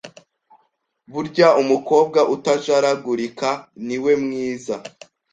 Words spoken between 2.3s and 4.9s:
utajaragurika niwe mwiza